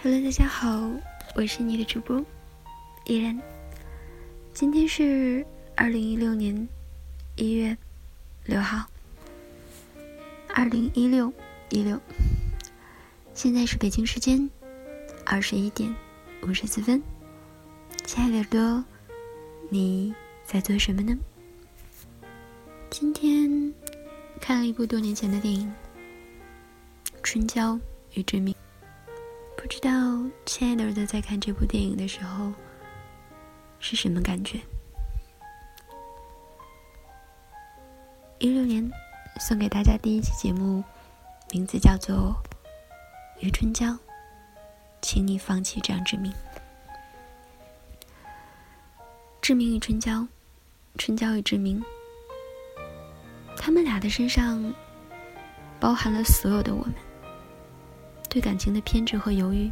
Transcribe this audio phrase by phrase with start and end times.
[0.00, 0.88] Hello，大家好，
[1.34, 2.24] 我是你的主播
[3.06, 3.36] 依然。
[4.54, 6.68] 今天是二零一六年
[7.34, 7.76] 一月
[8.44, 8.86] 六号，
[10.54, 11.32] 二零一六
[11.70, 12.00] 一六。
[13.34, 14.48] 现在是北京时间
[15.26, 15.92] 二十一点
[16.44, 17.02] 五十四分。
[18.04, 18.84] 亲爱的耳朵，
[19.68, 21.18] 你在做什么呢？
[22.88, 23.74] 今天
[24.40, 25.66] 看了一部多年前的电影
[27.20, 27.76] 《春娇
[28.14, 28.54] 与志明》。
[29.68, 29.90] 知道
[30.46, 32.50] 亲爱的耳朵在看这部电影的时候
[33.78, 34.58] 是什么感觉？
[38.38, 38.90] 一六年
[39.38, 40.82] 送给大家第一期节目，
[41.50, 42.34] 名字叫做
[43.44, 43.86] 《余春娇》，
[45.02, 46.32] 请你放弃张志明。
[49.42, 50.26] 志明与春娇，
[50.96, 51.84] 春娇与志明，
[53.56, 54.74] 他们俩的身上
[55.78, 56.94] 包含了所有的我们。
[58.28, 59.70] 对感情的偏执和犹豫，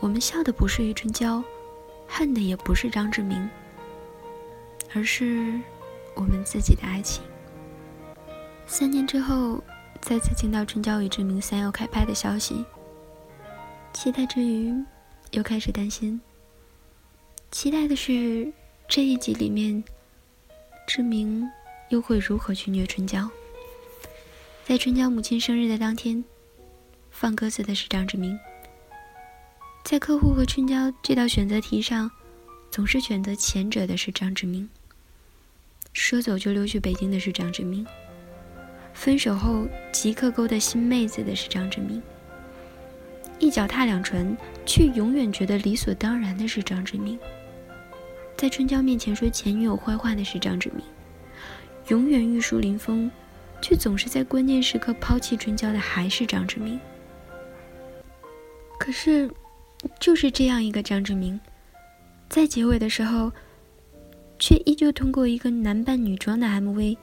[0.00, 1.42] 我们笑的不是余春娇，
[2.06, 3.48] 恨的也不是张志明，
[4.94, 5.60] 而是
[6.14, 7.22] 我们自己的爱情。
[8.66, 9.62] 三年之后，
[10.00, 12.64] 再次听到春娇与志明三要开拍的消息，
[13.92, 14.74] 期待之余，
[15.32, 16.20] 又开始担心。
[17.50, 18.50] 期待的是
[18.88, 19.84] 这一集里面，
[20.86, 21.46] 志明
[21.90, 23.28] 又会如何去虐春娇？
[24.64, 26.24] 在春娇母亲生日的当天。
[27.20, 28.38] 放鸽子的是张志明，
[29.82, 32.08] 在客户和春娇这道选择题上，
[32.70, 34.70] 总是选择前者的是张志明。
[35.92, 37.84] 说走就溜去北京的是张志明，
[38.94, 42.00] 分手后即刻勾搭新妹子的是张志明，
[43.40, 47.18] 一脚踏两船却永远觉得理所当然的是张志明，
[48.36, 50.84] 在春娇面前说前女友坏话的是张志明，
[51.88, 53.10] 永远玉树临风，
[53.60, 56.78] 却总是在关键时刻抛弃春娇的还是张志明。
[58.78, 59.30] 可是，
[60.00, 61.38] 就是这样一个张志明，
[62.28, 63.32] 在结尾的时候，
[64.38, 66.96] 却依旧通过一个男扮女装的 MV，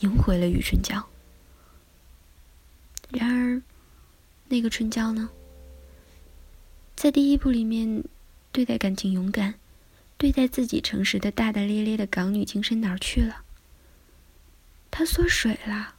[0.00, 1.06] 赢回了余春娇。
[3.10, 3.62] 然而，
[4.48, 5.28] 那个春娇呢？
[6.96, 8.02] 在第一部里面，
[8.50, 9.54] 对待感情勇敢、
[10.16, 13.44] 对待自己诚实的大大咧咧的港女精神哪儿去了？
[14.90, 15.94] 她缩水了。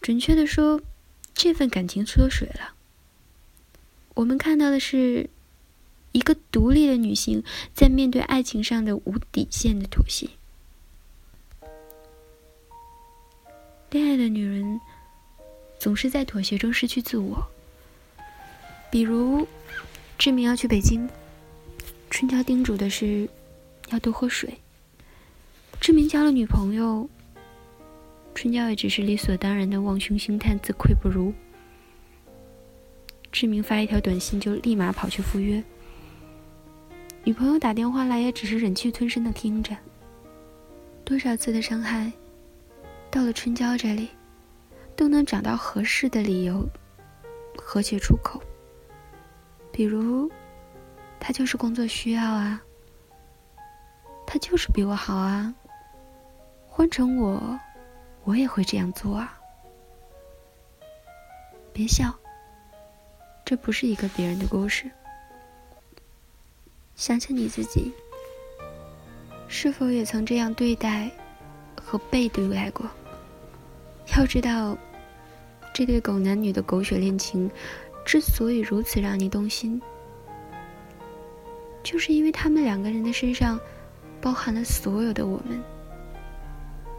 [0.00, 0.80] 准确的说，
[1.32, 2.74] 这份感情缩水了。
[4.14, 5.30] 我们看到的是
[6.12, 7.42] 一个独立的女性
[7.74, 10.28] 在面对爱情上的无底线的妥协。
[13.90, 14.80] 恋爱的女人
[15.78, 17.46] 总是在妥协中失去自我。
[18.90, 19.46] 比如，
[20.18, 21.08] 志明要去北京，
[22.10, 23.28] 春娇叮嘱的是
[23.88, 24.58] 要多喝水。
[25.80, 27.08] 志明交了女朋友，
[28.34, 31.32] 春娇也只是理所当然的望胸兴叹，自愧不如。
[33.32, 35.64] 志明发一条短信就立马跑去赴约，
[37.24, 39.74] 女朋友打电话来也只是忍气吞声的听着。
[41.02, 42.12] 多少次的伤害，
[43.10, 44.10] 到了春娇这里，
[44.94, 46.62] 都能找到合适的理由
[47.56, 48.40] 和解出口。
[49.72, 50.30] 比如，
[51.18, 52.62] 他就是工作需要啊，
[54.26, 55.52] 他就是比我好啊。
[56.68, 57.58] 换成我，
[58.24, 59.38] 我也会这样做啊。
[61.72, 62.14] 别笑。
[63.44, 64.90] 这不是一个别人的故事。
[66.94, 67.92] 想想你自己，
[69.48, 71.10] 是否也曾这样对待
[71.80, 72.88] 和被对待过？
[74.16, 74.76] 要知道，
[75.72, 77.50] 这对狗男女的狗血恋情
[78.04, 79.80] 之所以如此让你动心，
[81.82, 83.58] 就是因为他们两个人的身上
[84.20, 85.60] 包含了所有的我们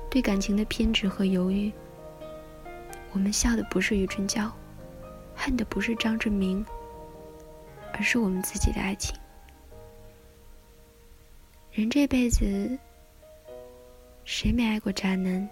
[0.10, 1.72] 对感情的偏执和犹豫。
[3.12, 4.52] 我们笑的不是余春娇。
[5.44, 6.66] 恨的不是张志明，
[7.92, 9.14] 而是我们自己的爱情。
[11.74, 12.80] 人这辈子，
[14.24, 15.46] 谁没爱过渣男？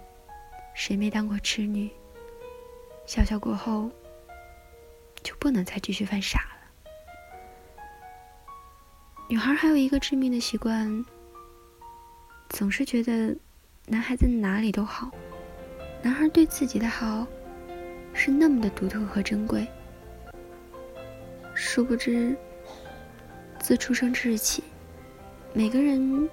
[0.72, 1.90] 谁没当过痴女？
[3.04, 3.90] 笑笑过后，
[5.22, 7.74] 就不能再继续犯傻了。
[9.28, 11.04] 女孩还有一个致命的习惯，
[12.48, 13.36] 总是觉得
[13.84, 15.10] 男孩子哪里都好，
[16.00, 17.26] 男孩对自己的好。
[18.14, 19.66] 是那么的独特和珍贵，
[21.54, 22.36] 殊不知，
[23.60, 24.62] 自出生之日起，
[25.52, 26.28] 每个人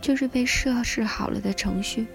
[0.00, 2.06] 就是被设置好了的程序。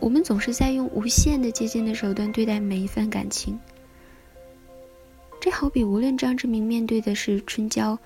[0.00, 3.58] 我们总是在用无限的接近的手段对待每一份感情。
[5.40, 7.98] 这好比无论张志明面对的是春娇，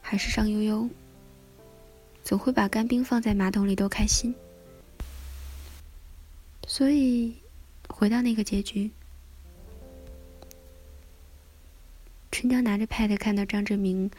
[0.00, 0.88] 还是尚悠悠，
[2.22, 4.34] 总会把干冰放在马桶里都开心。
[6.66, 7.34] 所以。
[7.92, 8.88] 回到那个结局，
[12.40, 14.10] 春娇拿着 pad 看到张志明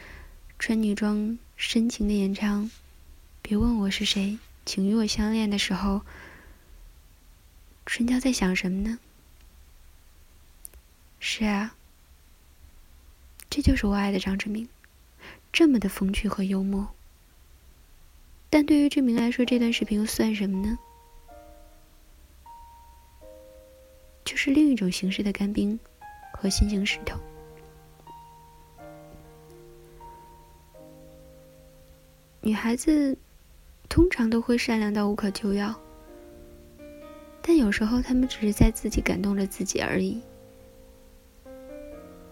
[0.56, 2.70] 穿女装深情的演唱，
[3.42, 6.02] 别问我是谁，请与我相恋的时候，
[7.84, 9.00] 春娇在想什么呢？
[11.18, 11.74] 是啊，
[13.50, 14.68] 这就是我爱的张志明，
[15.52, 16.94] 这么的风趣和幽默。
[18.48, 20.78] 但对于志明来说，这段视频又算什么呢？
[24.24, 25.76] 就是另一种形式的干冰
[26.32, 27.20] 和心形石头。
[32.44, 33.16] 女孩子
[33.88, 35.72] 通常都会善良到无可救药，
[37.40, 40.20] 但有时候她们只是在自己感动着自己而已。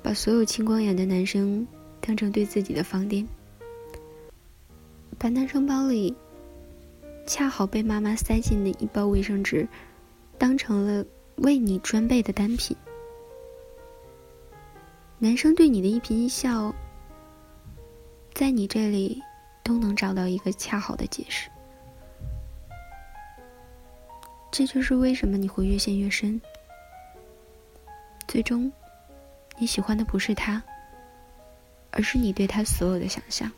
[0.03, 1.67] 把所有青光眼的男生
[2.01, 3.25] 当成对自己的放电，
[5.17, 6.13] 把男生包里
[7.27, 9.67] 恰好被妈妈塞进的一包卫生纸
[10.37, 11.05] 当成了。
[11.37, 12.77] 为你专备的单品，
[15.19, 16.75] 男生对你的一颦一笑，
[18.35, 19.23] 在你这里
[19.63, 21.51] 都能找到一个恰好的解释。
[24.51, 26.41] 这就是为什么你会越陷越深，
[28.27, 28.71] 最终
[29.59, 30.63] 你喜欢的不是他，
[31.91, 33.51] 而是你对他所有的想象。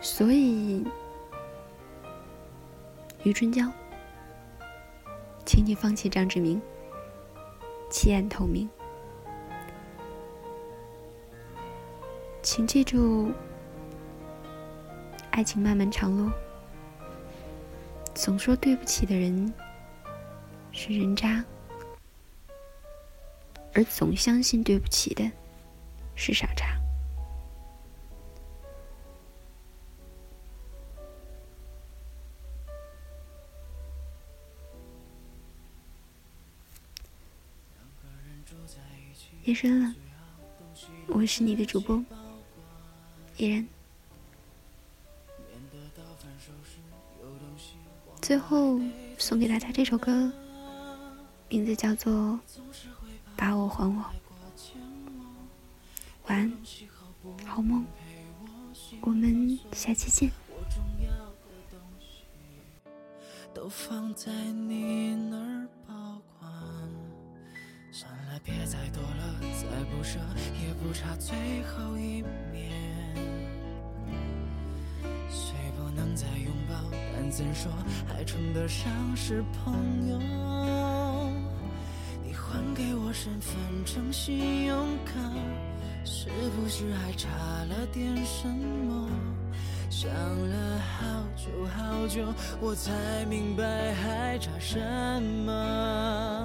[0.00, 0.84] 所以。
[3.24, 3.70] 余春娇，
[5.46, 6.60] 请你放弃张志明，
[7.88, 8.68] 弃暗投明。
[12.54, 13.32] 请记住，
[15.30, 16.30] 爱情漫漫长路，
[18.14, 19.50] 总说对不起的人
[20.70, 21.42] 是人渣，
[23.72, 25.24] 而总相信对不起的
[26.14, 26.78] 是傻叉。
[39.44, 39.94] 夜深了，
[41.08, 42.04] 我是你的主播
[43.42, 43.66] 依然。
[48.20, 48.80] 最后
[49.18, 50.30] 送给大家这首歌，
[51.48, 52.12] 名字叫做
[53.36, 54.00] 《把我还我》。
[56.28, 56.52] 晚安，
[57.44, 57.84] 好梦，
[59.00, 60.30] 我们下期见。
[63.52, 66.52] 都放在你那儿保管，
[67.90, 70.20] 算了，别再多了，再不舍
[70.62, 72.22] 也不差最后一
[72.52, 72.91] 面。
[77.32, 77.72] 怎说
[78.06, 79.72] 还称得上是朋
[80.10, 80.18] 友。
[82.22, 83.56] 你还给我身份
[83.86, 84.76] 证、信用
[85.06, 85.14] 卡，
[86.04, 87.28] 是不是还差
[87.70, 89.08] 了点什么？
[89.88, 92.22] 想了好久好久，
[92.60, 94.78] 我才明白还差什
[95.46, 96.41] 么。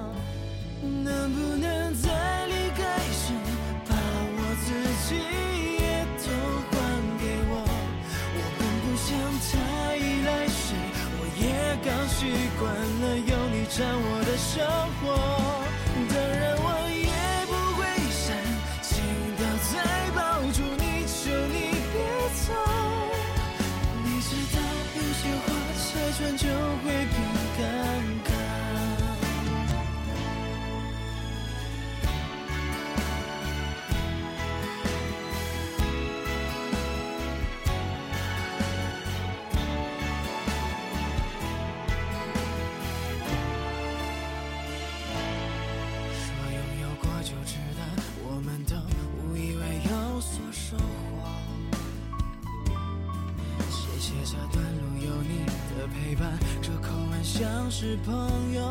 [57.70, 58.14] 是朋
[58.54, 58.62] 友，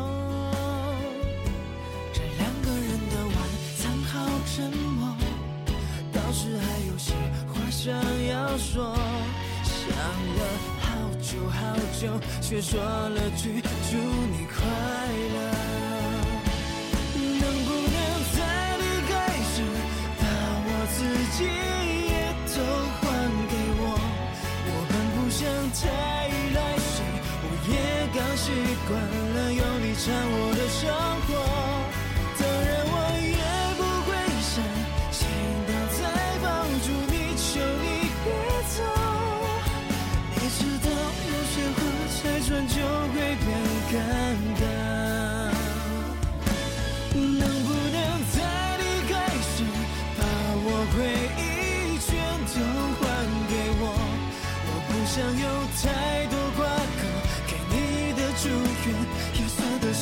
[2.12, 3.36] 这两个人的晚
[3.78, 4.12] 餐好
[4.44, 5.16] 沉默，
[6.12, 7.14] 倒是还有些
[7.46, 7.94] 话想
[8.26, 8.92] 要说。
[9.62, 10.40] 想了
[10.80, 10.86] 好
[11.22, 11.58] 久好
[11.98, 14.66] 久，却说了句祝你快
[15.34, 15.38] 乐。
[17.40, 17.96] 能不能
[18.36, 18.36] 在
[18.78, 19.12] 离开
[19.54, 19.56] 时，
[20.18, 20.22] 把
[20.66, 20.98] 我自
[21.38, 21.38] 己
[30.00, 30.80] 占我的生
[31.26, 31.28] 活，
[32.38, 33.34] 当然我也
[33.76, 34.08] 不会
[34.40, 34.54] 想
[35.10, 35.18] 心
[35.66, 36.00] 跳再
[36.38, 36.46] 抱
[36.84, 37.42] 住你，求
[37.82, 37.84] 你
[38.22, 38.26] 别
[38.76, 38.78] 走。
[40.36, 40.88] 你知道
[41.26, 41.78] 有些话
[42.14, 42.74] 拆穿就
[43.12, 43.46] 会变
[43.90, 43.92] 尴
[44.62, 44.97] 尬。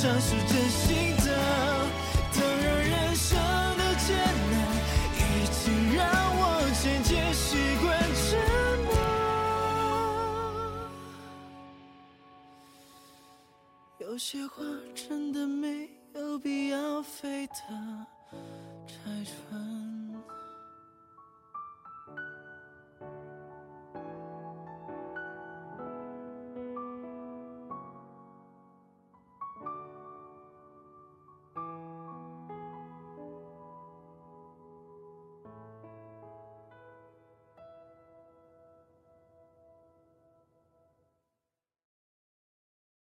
[0.07, 0.21] 挂。
[0.21, 0.66] 祝愿